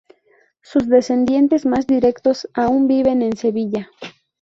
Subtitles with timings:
[0.63, 3.91] Sus descendientes más directos aún viven en Sevilla.